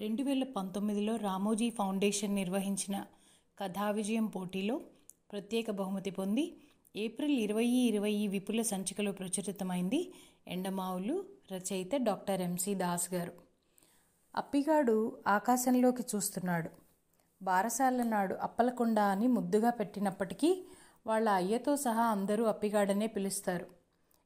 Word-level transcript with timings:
రెండు 0.00 0.22
వేల 0.22 0.44
పంతొమ్మిదిలో 0.44 1.16
రామోజీ 1.16 1.70
ఫౌండేషన్ 1.70 2.34
నిర్వహించిన 2.34 3.04
కథా 3.58 3.90
విజయం 3.90 4.26
పోటీలో 4.26 4.80
ప్రత్యేక 5.32 5.70
బహుమతి 5.70 6.10
పొంది 6.10 6.56
ఏప్రిల్ 6.96 7.38
ఇరవై 7.38 7.64
ఇరవై 7.64 8.26
విపుల 8.26 8.62
సంచికలో 8.62 9.12
ప్రచురితమైంది 9.12 10.12
ఎండమావులు 10.48 11.24
రచయిత 11.52 11.90
డాక్టర్ 11.96 12.40
ఎంసి 12.40 12.74
దాస్ 12.74 13.14
గారు. 13.14 13.32
అప్పిగాడు 14.36 15.18
ఆకాశంలోకి 15.26 16.02
చూస్తున్నాడు. 16.02 16.70
బారసాల 17.42 18.02
నాడు 18.02 18.34
అప్పలకొండ 18.34 19.00
అని 19.00 19.26
ముద్దుగా 19.26 19.70
పెట్టినప్పటికీ 19.70 20.64
వాళ్ళ 21.06 21.28
అయ్యతో 21.28 21.76
సహా 21.76 22.02
అందరూ 22.02 22.44
అప్పిగాడనే 22.44 23.06
పిలుస్తారు. 23.06 23.66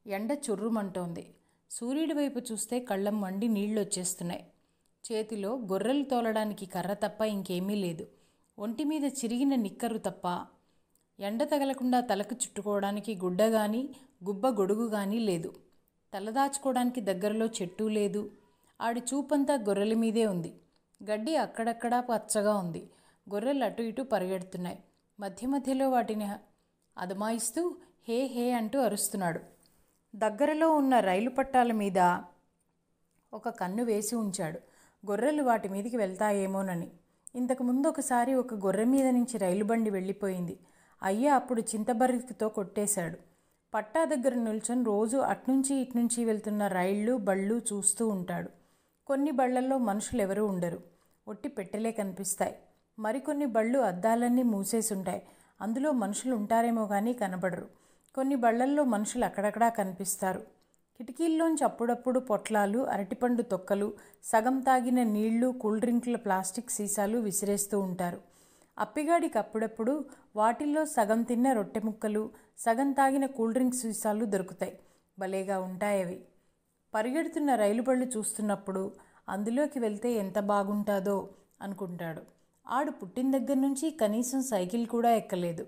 ఎండ 0.07 0.33
చుర్రుమంటోంది. 0.33 1.35
సూర్యుడి 1.71 2.15
వైపు 2.15 2.39
చూస్తే 2.39 2.81
కళ్ళం 2.81 3.21
మండి 3.21 3.49
నీళ్ళు 3.49 3.81
వచ్చేస్తున్నాయి 3.81 4.52
చేతిలో 5.05 5.57
గొర్రెలు 5.73 6.05
తోలడానికి 6.05 6.67
కర్ర 6.67 6.93
తప్ప 6.93 7.23
ఇంకేమీ 7.23 7.75
లేదు. 7.75 8.07
ఒంటి 8.59 8.85
మీద 8.85 9.05
చిరిగిన 9.05 9.55
నిక్కరు 9.55 9.99
తప్ప 9.99 10.47
ఎండ 11.19 11.43
తగలకుండా 11.43 12.01
తలకు 12.01 12.35
చుట్టుకోవడానికి 12.35 13.15
గుడ్డ 13.17 13.43
కానీ 13.43 13.83
గుబ్బ 14.25 14.47
గొడుగు 14.49 14.89
కానీ 14.89 15.19
లేదు. 15.19 15.51
తలదాచుకోవడానికి 16.13 17.01
దగ్గరలో 17.01 17.47
చెట్టు 17.47 17.85
లేదు. 17.85 18.23
ఆడి 18.81 19.01
చూపంతా 19.01 19.55
గొర్రెల 19.55 19.95
మీదే 19.95 20.27
ఉంది. 20.27 20.51
గడ్డి 21.11 21.37
అక్కడక్కడా 21.37 22.01
పచ్చగా 22.01 22.55
ఉంది. 22.55 22.91
గొర్రెలు 23.27 23.65
అటు 23.65 23.83
ఇటు 23.83 24.03
పరిగెడుతున్నాయి. 24.03 24.79
మధ్య 25.21 25.47
మధ్యలో 25.47 25.91
వాటిని 25.91 26.29
అదమాయిస్తూ 26.97 27.77
హే 28.09 28.27
హే 28.27 28.51
అంటూ 28.51 28.81
అరుస్తున్నాడు. 28.81 29.41
దగ్గరలో 30.15 30.71
ఉన్న 30.71 31.01
రైలు 31.01 31.31
పట్టాల 31.31 31.73
మీద 31.73 31.99
ఒక 33.33 33.49
కన్ను 33.49 33.85
వేసి 33.85 34.15
ఉంచాడు. 34.15 34.72
గొర్రెలు 35.11 35.43
వాటి 35.43 35.69
మీదికి 35.69 35.97
వెళ్తాయేమోనని. 35.97 36.91
ఇంతకు 37.35 37.63
ముందు 37.63 37.89
ఒకసారి 37.89 38.35
ఒక 38.35 38.55
గొర్రె 38.55 38.85
మీద 38.85 39.07
నుంచి 39.07 39.39
రైలు 39.39 39.65
బండి 39.65 39.91
వెళ్ళిపోయింది. 39.91 40.59
అయ్య 41.03 41.29
అప్పుడు 41.29 41.61
చింతబరికితో 41.61 42.49
కొట్టేశాడు. 42.49 43.19
పట్టా 43.75 44.05
దగ్గర 44.05 44.35
నిల్చొని 44.35 44.85
రోజు 44.85 45.17
అట్నుంచి 45.17 45.77
ఇట్నుంచి 45.77 46.25
వెళ్తున్న 46.25 46.67
రైళ్ళు 46.67 47.17
బళ్ళు 47.17 47.63
చూస్తూ 47.73 48.09
ఉంటాడు. 48.09 48.51
కొన్ని 49.07 49.31
బళ్ళల్లో 49.31 49.79
మనుషులు 49.79 50.23
ఎవరూ 50.23 50.47
ఉండరు. 50.47 50.81
ఒట్టి 51.29 51.49
పెట్టెలే 51.49 51.91
కనిపిస్తాయి. 51.91 52.55
మరికొన్ని 52.99 53.47
బళ్ళు 53.47 53.79
అద్దాలన్నీ 53.79 54.43
మూసేసుంటాయి. 54.43 55.23
అందులో 55.61 55.93
మనుషులు 55.93 56.37
ఉంటారేమో 56.37 56.87
కానీ 56.87 57.13
కనబడరు. 57.13 57.69
కొన్ని 58.15 58.35
బళ్ళల్లో 58.35 58.85
మనుషులు 58.85 59.25
అక్కడక్కడా 59.25 59.69
కనిపిస్తారు. 59.69 60.62
కిటికీల్లోంచి 61.01 61.65
అప్పుడప్పుడు 61.65 62.21
పొట్లాలు 62.21 62.79
అరటిపండు 62.79 63.43
తొక్కలు 63.43 63.87
సగం 64.25 64.61
తాగిన 64.61 65.03
నీళ్ళు 65.03 65.49
కూల్ 65.53 65.81
డ్రింకుల 65.81 66.17
ప్లాస్టిక్ 66.17 66.71
సీసాలు 66.71 67.19
విసిరేస్తూ 67.19 67.81
ఉంటారు. 67.81 68.19
అప్పిగాడికి 68.79 69.39
అప్పుడప్పుడు 69.39 70.05
వాటిల్లో 70.37 70.85
సగం 70.85 71.23
తిన్న 71.23 71.53
రొట్టె 71.53 71.81
ముక్కలు 71.85 72.23
సగం 72.59 72.93
తాగిన 72.93 73.27
కూల్ 73.27 73.53
డ్రింక్ 73.53 73.75
సీసాలు 73.75 74.25
దొరుకుతాయి. 74.25 74.75
భలేగా 75.19 75.61
ఉంటాయవి 75.61 76.19
పరిగెడుతున్న 76.95 77.55
రైలు 77.55 77.83
బళ్ళు 77.83 78.07
చూస్తున్నప్పుడు 78.07 78.83
అందులోకి 79.29 79.79
వెళ్తే 79.79 80.13
ఎంత 80.13 80.39
బాగుంటాదో 80.39 81.17
అనుకుంటాడు. 81.63 82.23
ఆడు 82.67 82.91
పుట్టిన 82.91 83.39
దగ్గర 83.39 83.55
నుంచి 83.55 83.91
కనీసం 83.91 84.43
సైకిల్ 84.43 84.87
కూడా 84.87 85.11
ఎక్కలేదు. 85.11 85.65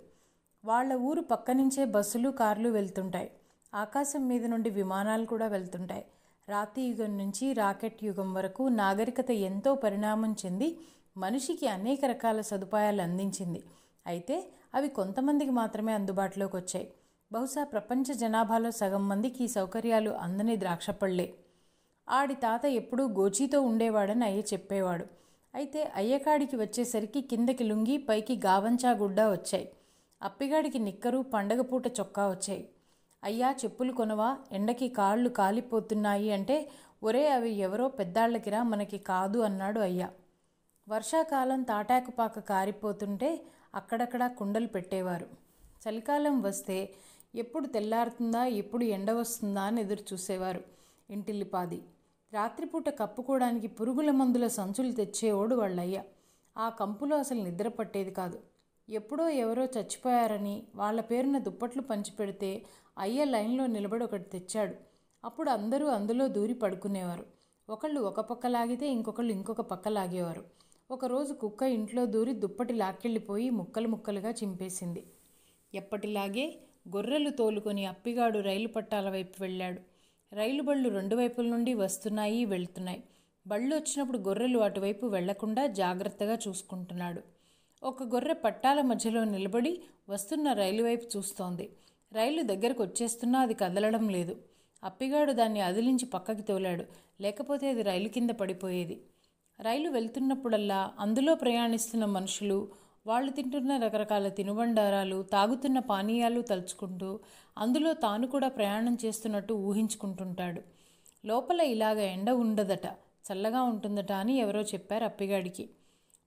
వాళ్ళ 0.64 0.92
ఊరు 1.09 1.20
పక్క 1.20 1.50
నుంచే 1.50 1.84
బస్సులు 1.84 2.28
కార్లు 2.31 2.69
వెళ్తుంటాయి. 2.69 3.31
ఆకాశం 3.75 4.28
మీద 4.28 4.47
నుండి 4.47 4.70
విమానాలు 4.70 5.25
కూడా 5.25 5.47
వెళ్తుంటాయి. 5.47 6.05
రాతి 6.48 6.83
యుగం 6.83 7.19
నుంచి 7.19 7.53
రాకెట్ 7.53 8.05
యుగం 8.05 8.34
వరకు 8.34 8.62
నాగరికత 8.62 9.31
ఎంతో 9.31 9.75
పరిణామం 9.75 10.36
చెంది 10.47 10.77
మనిషికి 11.16 11.66
అనేక 11.69 12.05
రకాల 12.05 12.41
సదుపాయాలు 12.41 13.03
అందించింది. 13.03 13.62
అయితే 14.06 14.48
అవి 14.75 14.88
కొంతమందికి 14.88 15.50
మాత్రమే 15.50 15.93
అందుబాటులోకి 15.93 16.56
వచ్చాయి. 16.56 16.91
బహుశా 17.32 17.65
ప్రపంచ 17.65 18.15
జనాభాలో 18.15 18.71
సగం 18.71 19.09
మందికి 19.09 19.44
ఈ 19.44 19.48
సౌకర్యాలు 19.48 20.10
అందని 20.10 20.56
ద్రాక్షపళ్ళే. 20.56 21.34
ఆడి 22.09 22.34
తాత 22.34 22.65
ఎప్పుడూ 22.65 23.09
గోచీతో 23.09 23.60
ఉండేవాడని 23.60 24.25
అయ్య 24.25 24.41
చెప్పేవాడు. 24.41 25.06
అయితే 25.54 25.93
అయ్యకాడికి 25.94 26.56
వచ్చేసరికి 26.56 27.21
కిందకి 27.21 27.65
లుంగి 27.65 27.97
పైకి 27.98 28.37
గావంచా 28.37 28.91
గుడ్డ 28.91 29.21
వచ్చాయి. 29.21 29.69
అప్పిగాడికి 30.22 30.78
నిక్కరు 30.78 31.19
పండగ 31.19 31.60
పూట 31.60 31.87
చొక్కా 31.87 32.31
వచ్చాయి. 32.31 32.69
అయ్యా 33.24 33.50
చెప్పులు 33.64 33.92
కొనవా? 33.92 34.38
ఎండకి 34.52 34.88
కాళ్ళు 34.88 35.28
కాలిపోతున్నాయి 35.28 36.32
అంటే 36.32 36.70
ఒరే 37.02 37.28
అవి 37.28 37.50
ఎవరో 37.50 37.88
పెద్దాళ్ళకిరా 37.88 38.62
మనకి 38.62 38.98
కాదు 38.98 39.38
అన్నాడు 39.38 39.80
అయ్యా. 39.80 40.10
వర్షాకాలం 40.88 41.62
తాటాకుపాక 41.62 42.38
కారిపోతుంటే 42.38 43.42
అక్కడక్కడ 43.74 44.26
కుండలు 44.26 44.66
పెట్టేవారు. 44.66 45.26
చలికాలం 45.84 46.42
వస్తే 46.42 46.94
ఎప్పుడు 47.34 47.66
తెల్లారుతుందా 47.66 48.44
ఎప్పుడు 48.44 48.84
ఎండ 48.84 49.10
వస్తుందా 49.10 49.62
అని 49.62 49.80
ఎదురు 49.80 50.02
చూసేవారు 50.12 50.62
ఇంటిల్లిపాది. 51.10 51.82
రాత్రిపూట 52.32 52.88
కప్పుకోవడానికి 52.88 53.66
పురుగుల 53.66 54.10
మందుల 54.10 54.46
సంచులు 54.46 54.92
తెచ్చేవాడు 54.92 55.54
వాళ్ళయ్య. 55.54 56.02
ఆ 56.56 56.68
కంపులో 56.68 57.18
అసలు 57.18 57.42
నిద్ర 57.42 57.68
పట్టేది 57.68 58.10
కాదు. 58.10 58.38
ఎప్పుడో 58.89 59.28
ఎవరో 59.28 59.65
చచ్చిపోయారని 59.65 60.62
వాళ్ళ 60.75 61.00
పేరున 61.00 61.39
దుప్పట్లు 61.39 61.83
పంచిపెడితే 61.83 62.67
అయ్య 62.99 63.25
లైన్లో 63.25 63.67
నిలబడి 63.67 64.05
ఒకటి 64.05 64.31
తెచ్చాడు. 64.31 64.75
అప్పుడు 65.25 65.50
అందరూ 65.50 65.87
అందులో 65.87 66.28
దూరి 66.28 66.55
పడుకునేవారు. 66.55 67.25
ఒకళ్ళు 67.69 68.00
ఒక 68.00 68.21
పక్క 68.21 68.47
లాగితే 68.47 68.89
ఇంకొకళ్ళు 68.89 69.33
ఇంకొక 69.33 69.61
పక్క 69.61 69.89
లాగేవారు. 69.89 70.45
ఒకరోజు 70.91 71.33
కుక్క 71.33 71.62
ఇంట్లో 71.62 72.06
దూరి 72.06 72.33
దుప్పటి 72.33 72.72
లాక్కెళ్ళిపోయి 72.72 73.50
ముక్కలు 73.50 73.89
ముక్కలుగా 73.89 74.31
చింపేసింది. 74.31 75.06
ఎప్పటిలాగే 75.75 76.59
గొర్రెలు 76.97 77.31
తోలుకొని 77.31 77.87
అప్పిగాడు 77.87 78.39
రైలు 78.39 78.69
పట్టాల 78.69 79.11
వైపు 79.11 79.43
వెళ్ళాడు. 79.43 79.81
రైలు 80.34 80.62
బళ్ళు 80.62 80.89
రెండు 80.89 81.16
వైపుల 81.16 81.47
నుండి 81.47 81.75
వస్తున్నాయి 81.75 82.45
వెళ్తున్నాయి. 82.45 83.03
బళ్ళు 83.47 83.77
వచ్చినప్పుడు 83.77 84.19
గొర్రెలు 84.19 84.59
అటువైపు 84.59 85.06
వెళ్ళకుండా 85.06 85.66
జాగ్రత్తగా 85.66 86.39
చూసుకుంటున్నాడు. 86.49 87.34
ఒక 87.84 88.03
గొర్రె 88.03 88.34
పట్టాల 88.34 88.81
మధ్యలో 88.81 89.25
నిలబడి 89.25 89.83
వస్తున్న 90.09 90.53
రైలు 90.53 90.83
వైపు 90.83 91.17
చూస్తోంది. 91.17 91.71
రైలు 92.12 92.43
దగ్గరకు 92.43 92.83
వచ్చేస్తున్నా 92.83 93.41
అది 93.41 93.55
కదలడం 93.55 94.09
లేదు. 94.09 94.37
అప్పిగాడు 94.84 95.33
దాన్ని 95.33 95.61
అదిలించి 95.61 96.06
పక్కకి 96.06 96.43
తోలాడు. 96.43 96.84
లేకపోతే 97.21 97.69
అది 97.69 97.83
రైలు 97.83 98.09
కింద 98.09 98.31
పడిపోయేది. 98.31 99.00
రైలు 99.61 99.91
వెళ్తున్నప్పుడల్లా 99.91 100.91
అందులో 100.99 101.34
ప్రయాణిస్తున్న 101.34 102.05
మనుషులు 102.05 102.69
వాళ్ళు 103.06 103.33
తింటున్న 103.33 103.77
రకరకాల 103.77 104.28
తినుబండారాలు 104.28 105.22
తాగుతున్న 105.22 105.78
పానీయాలు 105.78 106.41
తలుచుకుంటూ 106.41 107.21
అందులో 107.59 107.93
తాను 107.95 108.27
కూడా 108.27 108.49
ప్రయాణం 108.49 108.99
చేస్తున్నట్టు 109.05 109.55
ఊహించుకుంటుంటాడు. 109.55 110.62
లోపల 111.27 111.61
ఇలాగ 111.61 112.01
ఎండ 112.01 112.31
ఉండదట 112.31 112.87
చల్లగా 113.27 113.62
ఉంటుందట 113.62 114.12
అని 114.12 114.37
ఎవరో 114.37 114.62
చెప్పారు 114.62 115.05
అప్పిగాడికి. 115.05 115.71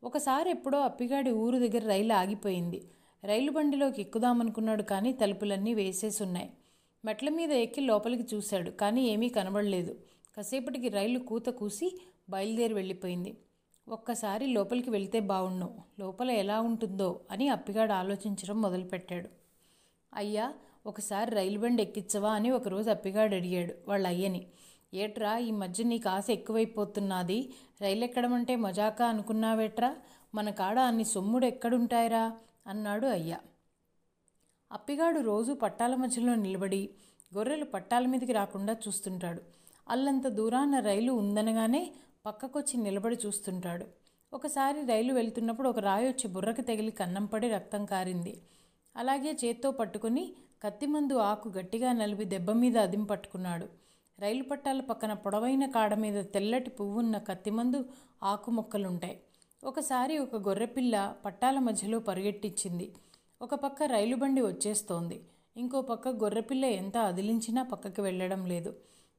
ఒకసారి 0.04 0.50
ఎప్పుడో 0.50 0.80
అప్పిగాడి 0.80 1.32
ఊరు 1.32 1.58
దగ్గర 1.58 1.88
రైలు 1.88 2.14
ఆగిపోయింది. 2.14 2.80
రైలు 3.24 3.52
బండిలోకి 3.52 4.02
ఎక్కుదామనుకున్నాడు 4.02 4.84
కానీ 4.84 5.12
తలుపులన్నీ 5.14 5.74
వేసేసి 5.74 6.24
ఉన్నాయి 6.24 6.50
మెట్ల 7.06 7.30
మీద 7.30 7.52
ఎక్కి 7.52 7.82
లోపలికి 7.82 8.36
చూశాడు 8.36 8.72
కానీ 8.72 9.02
ఏమీ 9.08 9.30
కనబడలేదు. 9.30 9.96
కాసేపటికి 10.38 10.88
రైలు 10.90 11.20
కూత 11.20 11.48
కూసి 11.50 11.88
బయలుదేరి 12.30 12.74
వెళ్ళిపోయింది. 12.74 13.38
ఒక్కసారి 13.88 14.48
లోపలికి 14.48 14.90
వెళ్తే 14.90 15.20
బావుండు. 15.20 15.70
లోపల 16.00 16.32
ఎలా 16.32 16.62
ఉంటుందో 16.62 17.20
అని 17.32 17.50
అప్పిగాడు 17.50 17.94
ఆలోచించడం 17.94 18.62
మొదలుపెట్టాడు. 18.62 19.30
అయ్యా 20.14 20.54
ఒకసారి 20.86 21.32
రైలు 21.36 21.60
బండి 21.60 21.84
ఎక్కించవా 21.84 22.32
అని 22.32 22.52
ఒకరోజు 22.52 22.90
అప్పిగాడు 22.90 23.36
అడిగాడు 23.36 23.74
వాళ్ళ 23.88 24.08
అయ్యని. 24.08 24.48
ఏట్రా 24.94 25.38
ఈ 25.38 25.52
మధ్య 25.52 25.84
నీకు 25.84 26.10
ఆశ 26.10 26.30
ఎక్కువైపోతున్నది. 26.30 27.54
రైలు 27.82 28.04
ఎక్కడమంటే 28.04 28.56
మజాకా 28.56 29.06
అనుకున్నావేట్రా? 29.08 29.96
మన 30.36 30.50
కాడ 30.50 30.80
అన్ని 30.80 31.06
సొమ్ముడు 31.06 31.46
ఎక్కడుంటాయిరా 31.46 32.38
అన్నాడు 32.68 33.08
అయ్యా. 33.08 33.40
అప్పిగాడు 34.72 35.20
రోజు 35.20 35.54
పట్టాల 35.54 35.96
మధ్యలో 35.96 36.36
నిలబడి 36.36 36.90
గొర్రెలు 37.38 37.66
పట్టాల 37.66 38.06
మీదకి 38.06 38.32
రాకుండా 38.32 38.74
చూస్తుంటాడు. 38.88 39.42
అల్లంత 39.90 40.28
దూరాన 40.28 40.80
రైలు 40.80 41.12
ఉందనగానే 41.12 41.92
పక్కకొచ్చి 42.26 42.78
నిలబడి 42.78 43.18
చూస్తుంటాడు. 43.26 43.86
ఒకసారి 44.34 44.86
రైలు 44.86 45.14
వెళ్తున్నప్పుడు 45.14 45.70
ఒక 45.70 45.80
రాయి 45.80 46.08
వచ్చి 46.08 46.28
బుర్రకు 46.28 46.62
తగిలి 46.62 46.92
కన్నం 46.92 47.26
పడి 47.26 47.50
రక్తం 47.50 47.86
కారింది. 47.86 48.42
అలాగే 48.96 49.38
చేత్తో 49.46 49.72
పట్టుకుని 49.72 50.36
కత్తిమందు 50.64 51.14
ఆకు 51.14 51.50
గట్టిగా 51.50 51.92
నలిపి 51.94 52.26
దెబ్బ 52.26 52.52
మీద 52.52 52.78
అదిం 52.78 53.04
పట్టుకున్నాడు 53.04 53.87
రైలు 54.20 54.44
పట్టాల 54.44 54.82
పక్కన 54.82 55.14
పొడవైన 55.14 55.66
కాడ 55.66 55.94
మీద 55.94 56.26
తెల్లటి 56.26 56.70
పువ్వున్న 56.70 57.18
కత్తిమందు 57.18 57.86
ఆకు 58.24 58.52
మొక్కలుంటాయి. 58.52 59.20
ఒకసారి 59.64 60.18
ఒక 60.18 60.36
గొర్రెపిల్ల 60.36 61.16
పట్టాల 61.26 61.60
మధ్యలో 61.60 62.00
పరిగెట్టించింది. 62.00 62.96
ఒక 63.42 63.56
పక్క 63.56 63.84
రైలు 63.84 64.16
బండి 64.16 64.42
వచ్చేస్తోంది. 64.42 65.22
ఇంకో 65.58 65.82
పక్క 65.82 66.08
గొర్రెపిల్ల 66.08 66.66
ఎంత 66.66 66.98
అదిలించినా 66.98 67.64
పక్కకి 67.64 68.02
వెళ్ళడం 68.02 68.46
లేదు. 68.46 68.76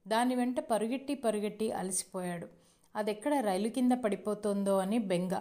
దాని 0.08 0.34
వెంట 0.34 0.60
పరుగెట్టి 0.60 1.14
పరుగెట్టి 1.14 1.72
అలసిపోయాడు. 1.72 2.48
అదెక్కడ 2.96 3.34
రైలు 3.34 3.68
కింద 3.68 3.92
పడిపోతుందో 3.92 4.78
అని 4.78 4.98
బెంగ. 4.98 5.32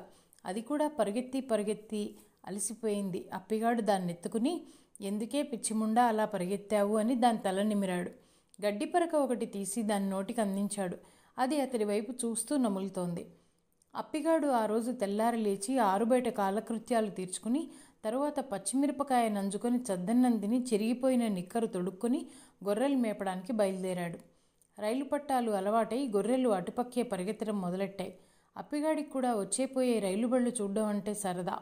అది 0.45 0.61
కూడా 0.61 0.87
పరుగెత్తి 0.87 1.41
పరుగెత్తి 1.41 2.15
అలసిపోయింది. 2.45 3.29
అప్పిగాడు 3.33 3.81
దాన్ని 3.81 4.13
ఎత్తుకుని 4.13 4.61
ఎందుకే 5.01 5.43
పిచ్చిముండా 5.43 6.03
అలా 6.03 6.25
పరిగెత్తావు? 6.25 6.97
అని 6.97 7.15
దాని 7.15 7.37
తల 7.37 7.61
నిమిరాడు. 7.61 8.26
గడ్డిపరక 8.59 9.15
ఒకటి 9.15 9.45
తీసి 9.45 9.83
దాని 9.83 10.09
నోటికి 10.09 10.41
అందించాడు. 10.41 10.97
అది 11.37 11.61
అతడి 11.61 11.83
వైపు 11.83 12.11
చూస్తూ 12.11 12.57
నములుతోంది. 12.57 13.23
అప్పిగాడు 13.95 14.47
ఆ 14.47 14.65
రోజు 14.65 14.91
తెల్లారి 14.91 15.37
లేచి 15.37 15.77
ఆరుబయట 15.79 16.29
కాలకృత్యాలు 16.29 17.09
తీర్చుకుని 17.09 17.69
తరువాత 18.05 18.39
పచ్చిమిరపకాయ 18.39 19.29
నంజుకొని 19.29 19.77
చద్దన్నం 19.77 20.37
తిని 20.37 20.59
చిరిగిపోయిన 20.63 21.27
నిక్కరు 21.27 21.65
తొడుక్కొని 21.65 22.25
గొర్రెలు 22.67 22.95
మేపడానికి 22.95 23.53
బయలుదేరాడు. 23.53 24.17
రైలు 24.79 25.03
పట్టాలు 25.03 25.51
అలవాటై 25.51 26.07
గొర్రెలు 26.07 26.49
అటుపక్కే 26.49 27.03
పరిగెత్తడం 27.03 27.61
మొదలెట్టాయి. 27.61 28.13
అప్పిగాడికి 28.57 29.09
కూడా 29.09 29.35
వచ్చేపోయే 29.35 29.99
రైలు 29.99 30.27
బళ్ళు 30.27 30.49
చూడడం 30.49 30.85
అంటే 30.85 31.13
సరదా. 31.13 31.57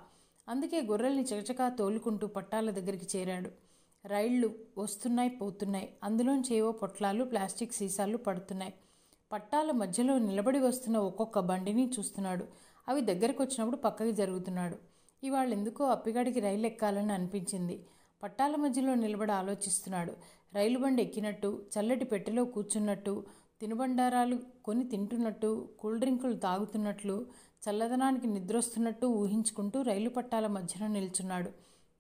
అందుకే 0.48 0.82
గొర్రెల్ని 0.82 1.24
చకచకా 1.24 1.70
తోలుకుంటూ 1.70 2.28
పట్టాల 2.28 2.70
దగ్గరికి 2.70 3.18
చేరాడు. 3.18 3.65
రైళ్ళు 4.06 4.56
వస్తున్నాయి 4.78 5.30
పోతున్నాయి. 5.30 5.88
అందులోంచేవో 6.04 6.72
పొట్లాలు 6.72 7.24
ప్లాస్టిక్ 7.24 7.74
సీసాలు 7.74 8.18
పడుతున్నాయి. 8.18 8.74
పట్టాల 9.32 9.72
మధ్యలో 9.72 10.20
నిలబడి 10.20 10.60
వస్తున్న 10.60 10.98
ఒక్కొక్క 10.98 11.40
బండిని 11.40 11.86
చూస్తున్నాడు. 12.00 12.46
అవి 12.88 13.02
దగ్గరకు 13.02 13.44
వచ్చినప్పుడు 13.44 13.78
పక్కకి 13.78 14.12
జరుగుతున్నాడు. 14.12 14.76
ఇవాళ 15.24 15.50
ఎందుకో 15.54 15.84
అప్పిగాడికి 15.86 16.40
రైలు 16.40 16.66
ఎక్కాలని 16.66 17.14
అనిపించింది. 17.14 17.86
పట్టాల 18.24 18.56
మధ్యలో 18.56 18.96
నిలబడి 18.96 19.32
ఆలోచిస్తున్నాడు. 19.32 20.14
రైలు 20.54 20.80
బండి 20.80 21.02
ఎక్కినట్టు 21.02 21.50
చల్లటి 21.74 22.06
పెట్టెలో 22.06 22.46
కూర్చున్నట్టు 22.46 23.24
తినుబండారాలు 23.62 24.40
కొని 24.66 24.84
తింటున్నట్టు 24.84 25.70
కూల్ 25.80 26.00
డ్రింకులు 26.00 26.34
తాగుతున్నట్లు 26.34 27.26
చల్లదనానికి 27.64 28.28
నిద్రొస్తున్నట్టు 28.28 29.06
ఊహించుకుంటూ 29.08 29.82
రైలు 29.82 30.10
పట్టాల 30.10 30.48
మధ్యన 30.48 30.88
నిల్చున్నాడు. 30.88 31.50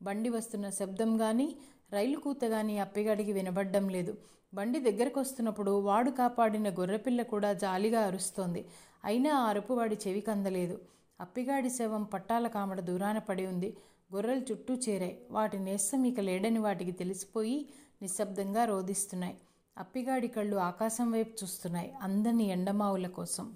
బండి 0.01 0.29
వస్తున్న 0.29 0.69
శబ్దం 0.69 1.17
కానీ 1.17 1.47
రైలు 1.91 2.17
కూతగాని 2.17 2.51
కానీ 2.51 2.79
అప్పిగాడికి 2.79 3.31
వినబడ్డం 3.31 3.89
లేదు. 3.89 4.17
బండి 4.53 4.79
దగ్గరకు 4.79 5.19
వస్తున్నప్పుడు 5.19 5.71
వాడు 5.71 6.11
కాపాడిన 6.11 6.69
గొర్రెపిల్ల 6.69 7.21
కూడా 7.21 7.53
జాలిగా 7.53 8.01
అరుస్తోంది. 8.01 8.65
అయినా 9.03 9.35
ఆ 9.35 9.45
అరుపు 9.45 9.73
వాడి 9.73 9.97
చెవి 10.07 10.21
కందలేదు 10.21 10.79
అప్పిగాడి 11.21 11.69
శవం 11.69 12.03
పట్టాల 12.03 12.47
కామడ 12.47 12.79
దూరాన 12.81 13.17
పడి 13.17 13.45
ఉంది. 13.45 13.77
గొర్రెలు 14.13 14.45
చుట్టూ 14.51 14.73
చేరాయి. 14.75 15.21
వాటి 15.31 15.59
నేస్తం 15.59 16.05
ఇక 16.05 16.19
లేడని 16.19 16.59
వాటికి 16.59 16.91
తెలిసిపోయి 16.91 17.69
నిశ్శబ్దంగా 18.01 18.65
రోధిస్తున్నాయి. 18.65 19.37
అప్పిగాడి 19.77 20.27
కళ్ళు 20.27 20.57
ఆకాశం 20.57 21.11
వైపు 21.11 21.43
చూస్తున్నాయి. 21.43 21.93
అందని 22.01 22.43
ఎండమావుల 22.43 23.07
కోసం. 23.07 23.53